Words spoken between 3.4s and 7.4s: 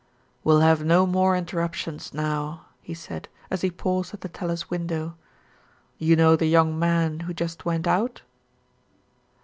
as he paused at the teller's window. "You know the young man who